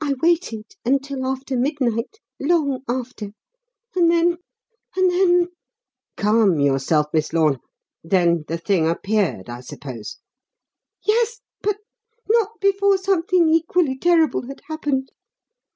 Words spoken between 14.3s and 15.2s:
had happened.